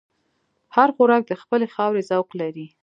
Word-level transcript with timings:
هر 0.75 0.89
خوراک 0.95 1.23
د 1.27 1.33
خپلې 1.41 1.67
خاورې 1.75 2.05
ذوق 2.09 2.29
لري. 2.41 2.67